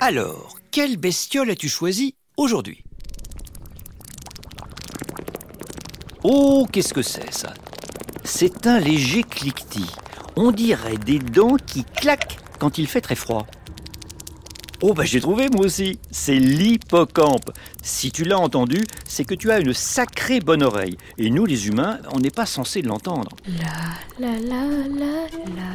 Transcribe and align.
Alors, 0.00 0.58
quelle 0.70 0.98
bestiole 0.98 1.50
as-tu 1.50 1.70
choisi 1.70 2.14
aujourd'hui? 2.36 2.84
Oh, 6.22 6.66
qu'est-ce 6.70 6.92
que 6.92 7.00
c'est 7.02 7.32
ça? 7.32 7.54
C'est 8.22 8.66
un 8.66 8.78
léger 8.78 9.22
cliquetis. 9.22 9.90
On 10.36 10.52
dirait 10.52 10.98
des 10.98 11.18
dents 11.18 11.56
qui 11.56 11.84
claquent 11.84 12.36
quand 12.58 12.76
il 12.76 12.86
fait 12.86 13.00
très 13.00 13.14
froid. 13.14 13.46
Oh 14.82 14.92
bah 14.92 15.04
j'ai 15.04 15.22
trouvé 15.22 15.48
moi 15.48 15.64
aussi, 15.64 15.98
c'est 16.10 16.38
l'hippocampe. 16.38 17.50
Si 17.82 18.12
tu 18.12 18.24
l'as 18.24 18.38
entendu, 18.38 18.84
c'est 19.08 19.24
que 19.24 19.34
tu 19.34 19.50
as 19.50 19.60
une 19.60 19.72
sacrée 19.72 20.40
bonne 20.40 20.62
oreille. 20.62 20.98
Et 21.16 21.30
nous 21.30 21.46
les 21.46 21.68
humains, 21.68 22.00
on 22.12 22.20
n'est 22.20 22.30
pas 22.30 22.44
censé 22.44 22.82
l'entendre. 22.82 23.30
La 23.46 24.28
la 24.28 24.38
la 24.38 24.66
la 24.88 25.26
la 25.56 25.70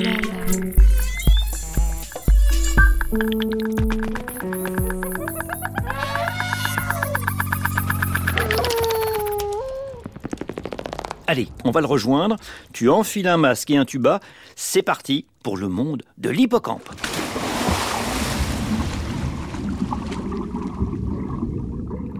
la 0.00 0.10
la. 0.10 0.86
Allez, 11.36 11.48
on 11.64 11.70
va 11.70 11.82
le 11.82 11.86
rejoindre. 11.86 12.36
Tu 12.72 12.88
enfiles 12.88 13.28
un 13.28 13.36
masque 13.36 13.70
et 13.70 13.76
un 13.76 13.84
tuba. 13.84 14.20
C'est 14.54 14.80
parti 14.80 15.26
pour 15.42 15.58
le 15.58 15.68
monde 15.68 16.02
de 16.16 16.30
l'hippocampe. 16.30 16.88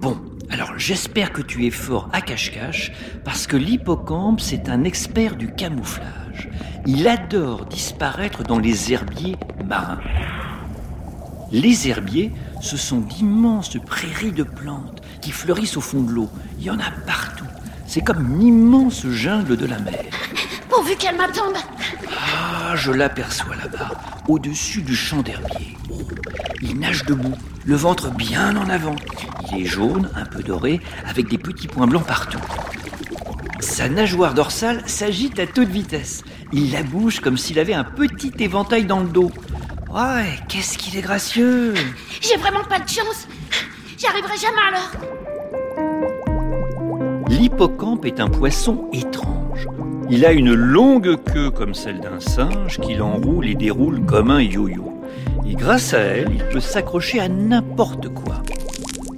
Bon, 0.03 0.19
alors 0.51 0.75
j'espère 0.77 1.33
que 1.33 1.41
tu 1.41 1.65
es 1.65 1.71
fort 1.71 2.11
à 2.13 2.21
cache-cache 2.21 2.93
parce 3.25 3.47
que 3.47 3.57
l'hippocampe, 3.57 4.43
c'est 4.43 4.69
un 4.69 4.85
expert 4.85 5.37
du 5.37 5.51
camouflage. 5.51 6.51
Il 6.85 7.09
adore 7.09 7.65
disparaître 7.65 8.43
dans 8.43 8.59
les 8.59 8.93
herbiers 8.93 9.37
marins. 9.65 10.03
Les 11.53 11.89
herbiers, 11.89 12.33
ce 12.61 12.77
sont 12.77 13.01
d'immenses 13.01 13.79
prairies 13.79 14.33
de 14.33 14.43
plantes 14.43 15.01
qui 15.23 15.31
fleurissent 15.31 15.79
au 15.79 15.81
fond 15.81 16.03
de 16.03 16.11
l'eau. 16.11 16.29
Il 16.59 16.67
y 16.67 16.71
en 16.71 16.79
a 16.79 16.91
partout. 17.07 17.47
C'est 17.87 18.01
comme 18.03 18.21
une 18.21 18.43
immense 18.43 19.07
jungle 19.07 19.57
de 19.57 19.67
la 19.67 19.79
mer. 19.79 20.05
Pourvu 20.69 20.97
qu'elle 20.97 21.17
m'attende. 21.17 21.57
Ah, 22.11 22.75
je 22.77 22.93
l'aperçois 22.93 23.57
là-bas, 23.57 23.91
au-dessus 24.29 24.83
du 24.83 24.95
champ 24.97 25.23
d'herbier. 25.23 25.77
Oh, 25.91 26.03
il 26.61 26.79
nage 26.79 27.05
debout, 27.05 27.35
le 27.65 27.77
ventre 27.77 28.11
bien 28.11 28.57
en 28.57 28.69
avant. 28.69 28.97
Il 29.53 29.63
est 29.63 29.67
jaune, 29.67 30.11
un 30.15 30.25
peu 30.25 30.43
doré, 30.43 30.81
avec 31.09 31.29
des 31.29 31.39
petits 31.39 31.69
points 31.69 31.87
blancs 31.87 32.07
partout. 32.07 32.41
Sa 33.61 33.89
nageoire 33.89 34.35
dorsale 34.35 34.83
s'agite 34.87 35.39
à 35.39 35.47
toute 35.47 35.69
vitesse. 35.69 36.25
Il 36.53 36.73
la 36.73 36.83
bouge 36.83 37.21
comme 37.21 37.39
s'il 37.39 37.59
avait 37.59 37.75
un 37.75 37.85
petit 37.85 38.33
éventail 38.41 38.85
dans 38.85 39.01
le 39.01 39.09
dos. 39.09 39.31
Ouais, 39.91 40.39
qu'est-ce 40.49 40.77
qu'il 40.77 40.97
est 40.97 41.03
gracieux 41.03 41.75
J'ai 42.21 42.37
vraiment 42.37 42.65
pas 42.65 42.81
de 42.81 42.89
chance. 42.89 43.27
J'arriverai 43.97 44.37
jamais 44.37 44.61
à 44.69 44.71
l'heure. 44.73 45.16
L'hippocampe 47.29 48.05
est 48.05 48.21
un 48.21 48.29
poisson 48.29 48.85
étrange. 48.93 49.67
Il 50.09 50.25
a 50.25 50.33
une 50.33 50.55
longue 50.55 51.17
queue 51.25 51.51
comme 51.51 51.75
celle 51.75 51.99
d'un 51.99 52.21
singe 52.21 52.79
qu'il 52.79 53.03
enroule 53.03 53.49
et 53.49 53.57
déroule 53.57 54.05
comme 54.07 54.31
un 54.31 54.41
yo-yo. 54.41 55.03
Et 55.45 55.55
grâce 55.55 55.93
à 55.93 55.99
elle, 55.99 56.31
il 56.33 56.45
peut 56.45 56.61
s'accrocher 56.61 57.19
à 57.19 57.29
n'importe 57.29 58.09
quoi. 58.11 58.37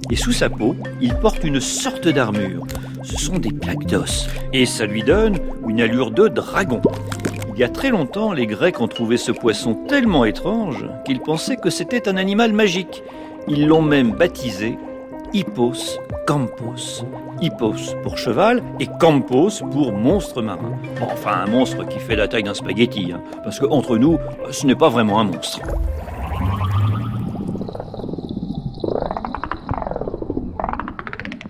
Et 0.09 0.15
sous 0.15 0.31
sa 0.31 0.49
peau, 0.49 0.75
il 1.01 1.13
porte 1.13 1.43
une 1.43 1.59
sorte 1.59 2.07
d'armure. 2.07 2.65
Ce 3.03 3.15
sont 3.15 3.37
des 3.37 3.51
plaques 3.51 3.85
d'os. 3.85 4.27
Et 4.53 4.65
ça 4.65 4.87
lui 4.87 5.03
donne 5.03 5.37
une 5.67 5.79
allure 5.79 6.09
de 6.09 6.27
dragon. 6.27 6.81
Il 7.53 7.59
y 7.59 7.63
a 7.63 7.69
très 7.69 7.89
longtemps, 7.89 8.33
les 8.33 8.47
Grecs 8.47 8.81
ont 8.81 8.87
trouvé 8.87 9.17
ce 9.17 9.31
poisson 9.31 9.75
tellement 9.87 10.25
étrange 10.25 10.85
qu'ils 11.05 11.19
pensaient 11.19 11.57
que 11.57 11.69
c'était 11.69 12.09
un 12.09 12.17
animal 12.17 12.53
magique. 12.53 13.03
Ils 13.47 13.67
l'ont 13.67 13.83
même 13.83 14.13
baptisé 14.13 14.79
Hippos 15.33 15.99
Campos. 16.25 17.05
Hippos 17.41 17.95
pour 18.03 18.17
cheval 18.17 18.63
et 18.79 18.87
Campos 18.99 19.61
pour 19.71 19.91
monstre 19.91 20.41
marin. 20.41 20.77
Bon, 20.99 21.07
enfin, 21.11 21.43
un 21.45 21.47
monstre 21.47 21.85
qui 21.87 21.99
fait 21.99 22.15
la 22.15 22.27
taille 22.27 22.43
d'un 22.43 22.53
spaghetti, 22.53 23.11
hein, 23.11 23.21
parce 23.43 23.59
qu'entre 23.59 23.97
nous, 23.97 24.17
ce 24.51 24.65
n'est 24.65 24.75
pas 24.75 24.89
vraiment 24.89 25.19
un 25.19 25.25
monstre. 25.25 25.59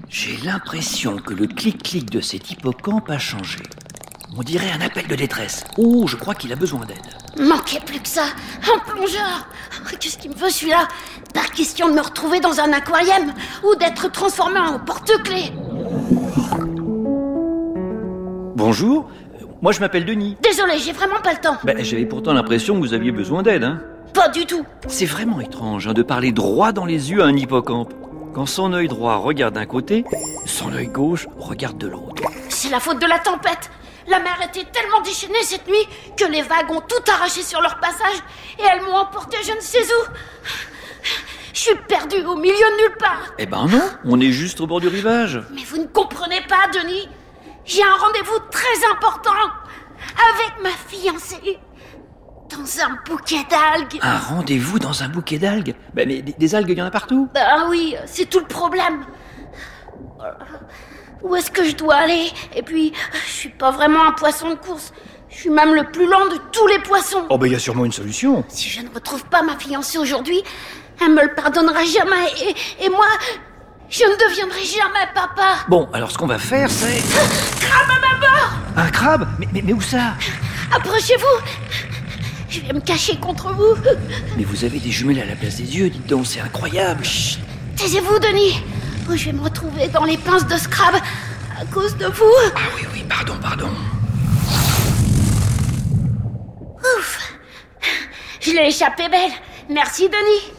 J'ai 0.09 0.38
l'impression 0.44 1.18
que 1.18 1.34
le 1.34 1.47
clic-clic 1.47 2.09
de 2.09 2.19
cet 2.19 2.51
hippocampe 2.51 3.09
a 3.09 3.18
changé. 3.18 3.59
On 4.38 4.44
dirait 4.44 4.72
un 4.72 4.81
appel 4.81 5.07
de 5.07 5.16
détresse. 5.16 5.63
Oh, 5.78 6.06
je 6.07 6.16
crois 6.16 6.35
qu'il 6.35 6.51
a 6.53 6.56
besoin 6.56 6.85
d'aide. 6.85 6.97
Manquait 7.39 7.79
plus 7.79 8.00
que 8.00 8.07
ça. 8.07 8.25
Un 8.63 8.79
plongeur. 8.79 9.47
Qu'est-ce 10.00 10.18
qu'il 10.18 10.31
me 10.31 10.35
veut 10.35 10.50
celui-là? 10.50 10.88
Pas 11.34 11.45
question 11.56 11.90
de 11.90 11.94
me 11.94 12.01
retrouver 12.01 12.40
dans 12.40 12.59
un 12.59 12.72
aquarium 12.73 13.34
ou 13.63 13.75
d'être 13.75 14.12
transformé 14.12 14.59
en 14.59 14.79
porte-clés. 14.79 15.51
Bonjour, 18.56 19.09
moi 19.62 19.72
je 19.72 19.79
m'appelle 19.79 20.06
Denis. 20.06 20.38
Désolé, 20.41 20.78
j'ai 20.79 20.91
vraiment 20.91 21.19
pas 21.22 21.34
le 21.34 21.39
temps. 21.39 21.57
Ben, 21.63 21.84
J'avais 21.84 22.06
pourtant 22.06 22.34
l'impression 22.34 22.75
que 22.75 22.79
vous 22.79 22.94
aviez 22.94 23.12
besoin 23.12 23.44
d'aide. 23.44 23.63
Hein. 23.63 23.81
Pas 24.13 24.29
du 24.29 24.45
tout. 24.45 24.66
C'est 24.88 25.06
vraiment 25.06 25.39
étrange 25.39 25.88
hein, 25.88 25.94
de 25.94 26.01
parler 26.01 26.31
droit 26.31 26.72
dans 26.72 26.85
les 26.85 27.12
yeux 27.12 27.22
à 27.22 27.25
un 27.25 27.35
hippocampe. 27.35 27.94
Quand 28.34 28.45
son 28.45 28.73
œil 28.73 28.88
droit 28.88 29.16
regarde 29.16 29.56
d'un 29.56 29.66
côté, 29.66 30.06
son 30.45 30.73
œil 30.73 30.88
gauche 30.88 31.28
regarde 31.38 31.78
de 31.78 31.88
l'autre. 31.88 32.23
C'est 32.50 32.69
la 32.69 32.79
faute 32.79 33.00
de 33.00 33.06
la 33.07 33.19
tempête. 33.19 33.69
La 34.07 34.19
mer 34.19 34.38
était 34.44 34.66
tellement 34.72 35.01
déchaînée 35.01 35.44
cette 35.44 35.68
nuit 35.68 35.88
que 36.18 36.25
les 36.25 36.41
vagues 36.41 36.72
ont 36.72 36.81
tout 36.81 37.12
arraché 37.12 37.44
sur 37.44 37.62
leur 37.62 37.79
passage 37.79 38.18
et 38.57 38.63
elles 38.63 38.81
m'ont 38.81 38.95
emporté 38.97 39.38
je 39.45 39.53
ne 39.53 39.62
sais 39.62 39.84
où. 39.84 40.12
Je 41.59 41.66
suis 41.66 41.75
perdue 41.90 42.24
au 42.24 42.38
milieu 42.38 42.53
de 42.53 42.88
nulle 42.88 42.97
part. 42.97 43.34
Eh 43.38 43.46
ben 43.46 43.68
non, 43.68 43.81
on 44.06 44.22
est 44.22 44.31
juste 44.31 44.62
au 44.62 44.68
bord 44.68 44.80
du 44.80 44.88
rivage. 44.88 45.42
Mais 45.52 45.66
vous 45.66 45.78
ne 45.78 45.88
comprenez 45.88 46.40
pas, 46.47 46.70
Denis. 46.74 47.09
J'ai 47.66 47.84
un 47.84 47.96
rendez-vous 47.96 48.40
très 48.50 48.90
important 48.90 49.34
avec 50.31 50.64
ma 50.64 50.69
fiancée 50.69 51.59
dans 52.50 52.86
un 52.86 52.98
bouquet 53.06 53.46
d'algues. 53.50 54.00
Un 54.02 54.19
rendez-vous 54.19 54.80
dans 54.80 55.03
un 55.03 55.09
bouquet 55.09 55.38
d'algues? 55.38 55.75
Ben 55.94 56.08
mais 56.08 56.22
des, 56.22 56.31
des 56.31 56.56
algues, 56.56 56.69
il 56.69 56.78
y 56.78 56.81
en 56.81 56.86
a 56.86 56.92
partout. 56.92 57.28
Ah 57.36 57.66
oui, 57.68 57.94
c'est 58.06 58.30
tout 58.30 58.40
le 58.40 58.48
problème. 58.48 59.06
Où 61.22 61.36
est-ce 61.36 61.52
que 61.52 61.66
je 61.66 61.75
dois 61.75 61.96
aller? 61.96 62.30
Et 62.56 62.64
puis, 62.64 62.94
je 63.25 63.31
suis 63.31 63.50
pas 63.50 63.72
vraiment 63.72 64.06
un 64.06 64.14
poisson 64.14 64.52
de 64.52 64.56
course. 64.56 64.94
Je 65.39 65.44
suis 65.44 65.51
même 65.51 65.73
le 65.73 65.85
plus 65.85 66.05
lent 66.05 66.25
de 66.25 66.38
tous 66.51 66.67
les 66.67 66.79
poissons. 66.79 67.25
Oh 67.29 67.38
ben 67.38 67.47
il 67.47 67.53
y 67.53 67.55
a 67.55 67.59
sûrement 67.59 67.85
une 67.85 67.94
solution. 67.94 68.44
Si 68.50 68.67
je 68.69 68.81
ne 68.81 68.89
retrouve 68.94 69.23
pas 69.23 69.41
ma 69.41 69.57
fiancée 69.57 69.97
aujourd'hui, 69.97 70.44
elle 71.01 71.13
me 71.13 71.22
le 71.22 71.33
pardonnera 71.33 71.85
jamais. 71.85 72.27
Et, 72.45 72.83
et 72.83 72.89
moi, 72.89 73.05
je 73.89 74.03
ne 74.03 74.29
deviendrai 74.29 74.66
jamais 74.66 75.07
papa. 75.16 75.59
Bon, 75.69 75.88
alors 75.94 76.11
ce 76.11 76.17
qu'on 76.17 76.27
va 76.27 76.39
faire, 76.39 76.69
c'est... 76.69 77.01
Crabe 77.61 77.88
à 77.89 78.00
ma 78.01 78.19
mort 78.19 78.51
Un 78.75 78.89
crabe? 78.89 79.29
Mais, 79.39 79.47
mais, 79.53 79.61
mais 79.61 79.72
où 79.72 79.79
ça? 79.79 80.16
Approchez-vous 80.75 81.45
Je 82.50 82.59
vais 82.59 82.73
me 82.73 82.81
cacher 82.81 83.16
contre 83.16 83.53
vous. 83.53 83.75
Mais 84.35 84.44
vous 84.44 84.66
avez 84.66 84.79
des 84.79 84.91
jumelles 84.91 85.21
à 85.21 85.25
la 85.25 85.38
place 85.38 85.56
des 85.56 85.73
yeux, 85.77 85.89
dites 85.89 86.07
donc, 86.07 86.25
c'est 86.27 86.41
incroyable. 86.41 87.06
Chut. 87.06 87.39
Taisez-vous, 87.77 88.19
Denis. 88.19 88.61
Ou 89.09 89.16
je 89.16 89.27
vais 89.27 89.31
me 89.31 89.44
retrouver 89.44 89.88
dans 89.88 90.03
les 90.03 90.17
pinces 90.17 90.45
de 90.47 90.57
Scrab 90.57 90.95
à 90.95 91.63
cause 91.73 91.95
de 91.95 92.07
vous. 92.07 92.25
Ah 92.57 92.59
oui, 92.75 92.81
oui, 92.94 93.06
pardon, 93.07 93.35
pardon. 93.41 93.69
Je 98.39 98.51
l'ai 98.51 98.67
échappé 98.67 99.09
belle. 99.09 99.31
Merci, 99.69 100.07
Denis. 100.07 100.53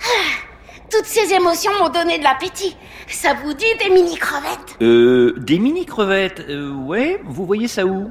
Ah, 0.00 0.82
Toutes 0.90 1.06
ces 1.06 1.32
émotions 1.32 1.70
m'ont 1.78 1.88
donné 1.88 2.18
de 2.18 2.24
l'appétit. 2.24 2.76
Ça 3.08 3.34
vous 3.42 3.54
dit 3.54 3.64
des 3.82 3.90
mini-crevettes? 3.90 4.76
Euh, 4.82 5.34
des 5.38 5.58
mini-crevettes, 5.58 6.44
euh, 6.48 6.72
ouais, 6.72 7.20
vous 7.24 7.44
voyez 7.44 7.68
ça 7.68 7.84
où? 7.84 8.10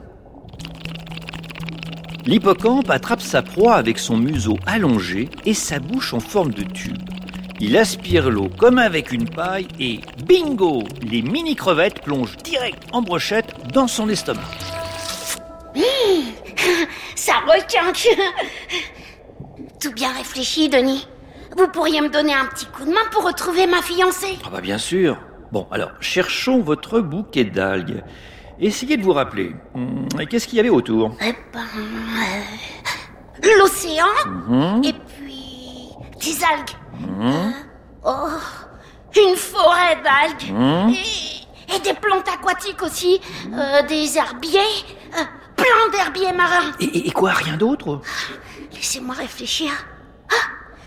L'hippocampe 2.26 2.90
attrape 2.90 3.22
sa 3.22 3.42
proie 3.42 3.76
avec 3.76 3.98
son 3.98 4.18
museau 4.18 4.58
allongé 4.68 5.30
et 5.46 5.54
sa 5.54 5.80
bouche 5.80 6.14
en 6.14 6.20
forme 6.20 6.52
de 6.52 6.64
tube. 6.64 6.98
Il 7.62 7.78
aspire 7.78 8.30
l'eau 8.30 8.50
comme 8.58 8.78
avec 8.78 9.12
une 9.12 9.30
paille 9.30 9.68
et 9.80 10.00
bingo 10.26 10.84
Les 11.02 11.22
mini-crevettes 11.22 12.02
plongent 12.02 12.38
direct 12.44 12.84
en 12.92 13.02
brochette 13.02 13.54
dans 13.74 13.88
son 13.88 14.10
estomac. 14.10 14.42
Ça 17.16 17.34
requinque 17.48 18.08
Tout 19.82 19.92
bien 19.94 20.12
réfléchi, 20.14 20.70
Denis. 20.70 21.08
Vous 21.58 21.68
pourriez 21.68 22.02
me 22.02 22.10
donner 22.10 22.34
un 22.34 22.46
petit 22.46 22.66
coup 22.68 22.86
de 22.86 22.92
main 22.92 23.06
pour 23.12 23.24
retrouver 23.26 23.66
ma 23.68 23.82
fiancée 23.82 24.38
Ah 24.46 24.50
bah 24.52 24.62
bien 24.62 24.78
sûr. 24.78 25.18
Bon, 25.52 25.68
alors, 25.72 25.92
cherchons 26.00 26.60
votre 26.62 27.00
bouquet 27.00 27.44
d'algues. 27.44 28.04
Essayez 28.60 28.98
de 28.98 29.04
vous 29.04 29.14
rappeler. 29.14 29.56
Hum, 29.74 30.08
Qu'est-ce 30.30 30.48
qu'il 30.48 30.58
y 30.58 30.60
avait 30.60 30.70
autour? 30.70 31.16
Eh 31.22 31.34
ben... 31.54 31.60
euh, 33.46 33.58
L'océan 33.58 34.06
Mhm. 34.28 34.82
Et 34.84 34.94
puis... 34.94 35.90
Des 36.22 36.44
algues 36.44 36.76
Euh, 37.22 37.50
Oh 38.06 38.28
Une 39.18 39.36
forêt 39.36 39.98
d'algues 40.04 40.52
Mhm. 40.54 40.90
et, 40.94 41.76
et 41.76 41.80
des 41.80 41.94
plantes 41.94 42.28
aquatiques 42.28 42.84
aussi 42.84 43.20
euh, 43.54 43.82
Des 43.88 44.18
herbiers 44.18 44.60
euh, 45.18 45.24
Plein 45.62 45.90
d'herbiers 45.92 46.34
marins 46.34 46.72
et, 46.80 47.12
quoi, 47.12 47.32
rien 47.32 47.58
d'autre? 47.58 48.02
Laissez-moi 48.74 49.16
réfléchir. 49.16 49.72
Ah 50.32 50.36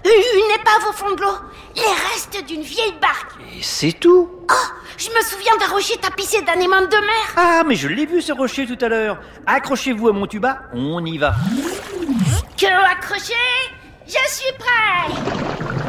Une 0.04 0.54
épave 0.60 0.88
au 0.88 0.92
fond 0.92 1.10
de 1.14 1.20
l'eau. 1.20 1.34
Les 1.76 1.82
restes 1.82 2.44
d'une 2.46 2.62
vieille 2.62 2.94
barque. 3.00 3.32
Et 3.56 3.62
c'est 3.62 3.92
tout 3.92 4.30
Oh, 4.50 4.54
je 4.96 5.08
me 5.08 5.22
souviens 5.22 5.56
d'un 5.58 5.66
rocher 5.72 5.96
tapissé 5.98 6.42
d'anémones 6.42 6.88
de 6.88 6.96
mer. 6.96 7.34
Ah, 7.36 7.62
mais 7.66 7.74
je 7.74 7.88
l'ai 7.88 8.06
vu 8.06 8.20
ce 8.22 8.32
rocher 8.32 8.66
tout 8.66 8.82
à 8.84 8.88
l'heure. 8.88 9.18
Accrochez-vous 9.46 10.08
à 10.08 10.12
mon 10.12 10.26
tuba, 10.26 10.62
on 10.74 11.04
y 11.04 11.18
va. 11.18 11.34
Que 12.56 12.66
accroché 12.92 13.34
Je 14.06 14.12
suis 14.28 14.52
prêt 14.58 15.14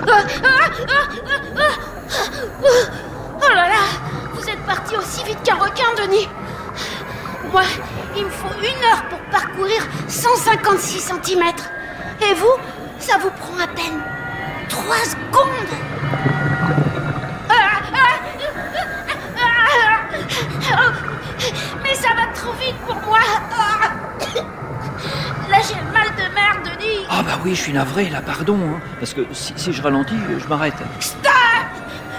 ah, 0.08 0.24
ah. 0.44 0.70
Oh 3.42 3.50
là 3.50 3.68
là 3.70 3.84
Vous 4.34 4.50
êtes 4.50 4.66
parti 4.66 4.96
aussi 4.98 5.24
vite 5.24 5.42
qu'un 5.44 5.56
requin, 5.56 5.86
Denis 5.98 6.28
Moi, 7.52 7.64
il 8.16 8.26
me 8.26 8.30
faut 8.30 8.48
une 8.60 8.84
heure 8.86 9.04
pour 9.10 9.20
parcourir 9.32 9.82
156 10.08 11.00
cm. 11.24 11.44
Et 12.30 12.34
vous, 12.36 12.56
ça 13.00 13.18
vous 13.18 13.32
prend 13.32 13.58
à 13.60 13.68
peine 13.68 14.00
3 14.70 14.96
secondes. 14.98 15.70
Mais 21.84 21.94
ça 21.96 22.10
va 22.16 22.28
trop 22.34 22.54
vite 22.54 22.76
pour 22.88 22.96
moi. 23.08 23.20
Là, 25.50 25.58
j'ai 25.68 25.76
le 25.76 25.92
mal 25.92 26.08
de 26.16 26.34
mer, 26.34 26.58
Denis 26.64 27.06
Ah 27.10 27.22
bah 27.24 27.38
oui, 27.44 27.54
je 27.56 27.62
suis 27.62 27.74
navré 27.74 28.10
là, 28.10 28.22
pardon. 28.22 28.58
hein, 28.76 28.80
parce 29.00 29.14
que 29.14 29.22
si, 29.34 29.54
si 29.56 29.74
je 29.74 29.82
ralentis, 29.82 30.16
je 30.42 30.48
m'arrête. 30.48 30.74
Stop 31.00 31.32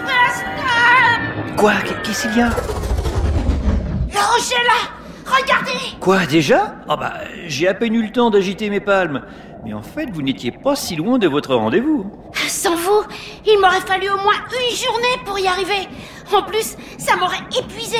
Stop 0.06 1.56
Quoi? 1.56 1.72
Qu'est-ce 2.04 2.22
qu'il 2.28 2.36
y 2.38 2.42
a 2.42 2.48
Le 2.50 4.18
rocher 4.32 4.62
là 4.66 4.90
Regardez 5.26 5.93
Quoi, 6.04 6.26
déjà? 6.26 6.74
Ah 6.86 6.98
bah, 6.98 7.14
j'ai 7.46 7.66
à 7.66 7.72
peine 7.72 7.94
eu 7.94 8.02
le 8.02 8.12
temps 8.12 8.28
d'agiter 8.28 8.68
mes 8.68 8.80
palmes. 8.80 9.22
Mais 9.64 9.72
en 9.72 9.80
fait, 9.80 10.04
vous 10.12 10.20
n'étiez 10.20 10.50
pas 10.50 10.76
si 10.76 10.96
loin 10.96 11.16
de 11.16 11.26
votre 11.26 11.54
rendez-vous. 11.54 12.12
Sans 12.46 12.76
vous, 12.76 13.00
il 13.46 13.58
m'aurait 13.58 13.80
fallu 13.80 14.10
au 14.10 14.18
moins 14.18 14.34
une 14.52 14.76
journée 14.76 15.24
pour 15.24 15.38
y 15.38 15.46
arriver. 15.46 15.88
En 16.30 16.42
plus, 16.42 16.76
ça 16.98 17.16
m'aurait 17.16 17.38
épuisé. 17.58 17.96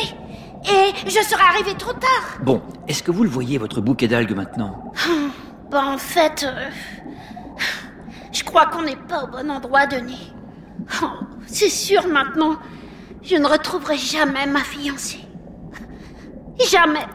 Et 0.67 0.93
je 1.07 1.19
serais 1.27 1.45
arrivé 1.49 1.73
trop 1.79 1.95
tard. 1.95 2.41
Bon, 2.43 2.61
est-ce 2.89 3.03
que 3.03 3.11
vous 3.11 3.23
le 3.23 3.31
voyez, 3.31 3.57
votre 3.57 3.81
bouquet 3.81 4.07
d'algues 4.07 4.37
maintenant? 4.37 4.93
Bah 5.71 5.85
en 5.87 5.97
fait, 5.97 6.45
euh, 6.47 6.69
je 8.33 8.45
crois 8.45 8.67
qu'on 8.67 8.83
n'est 8.83 8.97
pas 8.97 9.25
au 9.25 9.29
bon 9.29 9.51
endroit, 9.51 9.87
Denis. 9.87 10.35
Oh, 11.03 11.07
c'est 11.47 11.71
sûr 11.71 12.07
maintenant, 12.07 12.57
je 13.23 13.37
ne 13.37 13.47
retrouverai 13.47 13.97
jamais 13.97 14.45
ma 14.45 14.61
fiancée. 14.61 15.21
Jamais. 16.71 17.07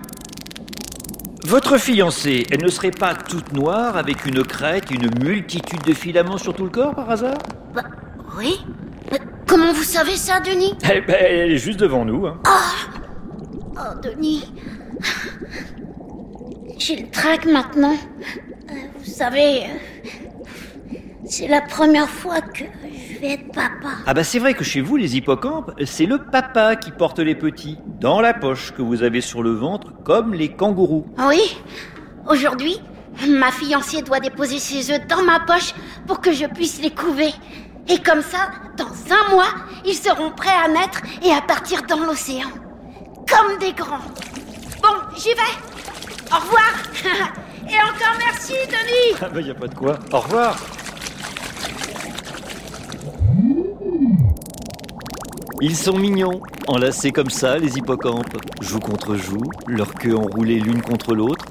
Votre 1.45 1.77
fiancée, 1.77 2.44
elle 2.51 2.63
ne 2.63 2.69
serait 2.69 2.91
pas 2.91 3.13
toute 3.15 3.53
noire 3.53 3.95
avec 3.97 4.25
une 4.25 4.44
crête, 4.44 4.91
une 4.91 5.09
multitude 5.24 5.81
de 5.83 5.94
filaments 5.94 6.38
sur 6.38 6.53
tout 6.53 6.65
le 6.65 6.69
corps 6.69 6.94
par 6.94 7.09
hasard? 7.09 7.38
Bah, 7.74 7.83
oui 8.38 8.59
Mais 9.12 9.19
Comment 9.47 9.71
vous 9.74 9.83
savez 9.83 10.15
ça, 10.15 10.39
Denis? 10.41 10.74
Eh 10.94 11.01
ben, 11.01 11.15
elle 11.19 11.51
est 11.53 11.57
juste 11.57 11.80
devant 11.80 12.06
nous. 12.06 12.27
hein. 12.27 12.39
Oh, 12.45 14.00
Denis. 14.03 14.51
J'ai 16.77 16.97
le 16.97 17.09
trac 17.09 17.45
maintenant. 17.45 17.95
Euh, 18.69 18.74
Vous 19.00 19.09
savez, 19.12 19.62
euh, 19.63 20.95
c'est 21.25 21.47
la 21.47 21.62
première 21.62 22.09
fois 22.09 22.42
que 22.42 22.63
je 23.19 23.27
vais 23.27 23.33
être 23.33 23.51
papa. 23.51 23.89
Ah 24.06 24.13
bah 24.13 24.24
c'est 24.24 24.39
vrai 24.39 24.54
que 24.54 24.63
chez 24.63 24.81
vous, 24.81 24.95
les 24.95 25.18
hippocampes, 25.18 25.71
c'est 25.86 26.06
le 26.06 26.19
papa 26.19 26.75
qui 26.75 26.92
porte 26.92 27.19
les 27.19 27.36
petits, 27.36 27.77
dans 28.00 28.21
la 28.21 28.33
poche 28.33 28.71
que 28.71 28.81
vous 28.81 29.04
avez 29.04 29.21
sur 29.21 29.44
le 29.44 29.51
ventre, 29.51 29.94
comme 30.04 30.33
les 30.33 30.50
kangourous. 30.50 31.06
Oui, 31.27 31.57
aujourd'hui, 32.27 32.80
ma 33.27 33.51
fiancée 33.51 34.01
doit 34.01 34.19
déposer 34.19 34.60
ses 34.60 34.92
œufs 34.92 35.06
dans 35.07 35.24
ma 35.24 35.42
poche 35.42 35.74
pour 36.07 36.21
que 36.21 36.31
je 36.31 36.45
puisse 36.45 36.81
les 36.81 36.92
couver. 36.92 37.33
Et 37.89 38.00
comme 38.00 38.21
ça, 38.21 38.51
dans 38.77 38.86
un 38.86 39.33
mois, 39.33 39.54
ils 39.86 39.95
seront 39.95 40.31
prêts 40.31 40.50
à 40.63 40.68
naître 40.68 41.01
et 41.24 41.31
à 41.31 41.42
partir 41.42 41.81
dans 41.83 42.00
l'océan. 42.06 42.50
Comme 43.27 43.57
des 43.60 43.74
grands. 43.74 43.98
Bon, 44.81 44.95
j'y 45.18 45.30
vais. 45.30 46.31
Au 46.31 46.39
revoir. 46.39 46.74
et 47.68 47.81
encore 47.81 48.18
merci, 48.19 48.54
Denis. 48.68 49.18
Ah 49.21 49.30
bah 49.30 49.42
y 49.42 49.51
a 49.51 49.56
pas 49.56 49.68
de 49.68 49.75
quoi. 49.75 49.98
Au 50.13 50.19
revoir. 50.19 50.57
Ils 55.61 55.75
sont 55.75 55.97
mignons, 55.97 56.39
enlacés 56.67 57.11
comme 57.11 57.29
ça, 57.29 57.57
les 57.57 57.77
hippocampes, 57.77 58.38
joue 58.61 58.79
contre 58.79 59.15
joue, 59.15 59.44
leur 59.67 59.94
queue 59.94 60.15
enroulée 60.15 60.57
l'une 60.57 60.81
contre 60.81 61.13
l'autre. 61.13 61.45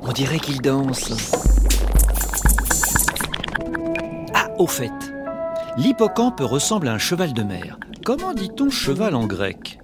On 0.00 0.12
dirait 0.12 0.38
qu'ils 0.38 0.62
dansent. 0.62 1.12
Ah, 4.32 4.48
au 4.58 4.66
fait, 4.66 4.90
l'hippocampe 5.76 6.40
ressemble 6.40 6.88
à 6.88 6.94
un 6.94 6.98
cheval 6.98 7.34
de 7.34 7.42
mer. 7.42 7.78
Comment 8.02 8.32
dit-on 8.32 8.70
cheval 8.70 9.14
en 9.14 9.26
grec? 9.26 9.78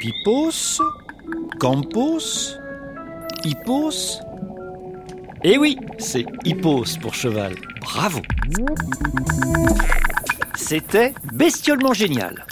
Pippos 0.00 0.80
Campos 1.60 2.56
Hippos? 3.44 4.20
Eh 5.44 5.56
oui, 5.56 5.78
c'est 5.98 6.26
hippos 6.44 6.98
pour 7.00 7.14
cheval. 7.14 7.54
Bravo 7.80 8.22
C'était 10.56 11.14
bestiolement 11.32 11.92
génial. 11.92 12.44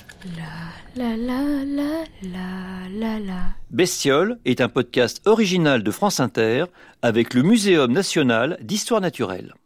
Bestiole 3.71 4.39
est 4.45 4.61
un 4.61 4.69
podcast 4.69 5.21
original 5.27 5.83
de 5.83 5.91
France 5.91 6.19
Inter 6.19 6.65
avec 7.03 7.35
le 7.35 7.43
Muséum 7.43 7.93
national 7.93 8.59
d'histoire 8.63 9.01
naturelle. 9.01 9.55